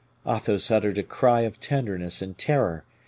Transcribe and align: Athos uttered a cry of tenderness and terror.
Athos 0.25 0.71
uttered 0.71 0.97
a 0.97 1.03
cry 1.03 1.41
of 1.41 1.59
tenderness 1.59 2.23
and 2.23 2.35
terror. 2.35 2.83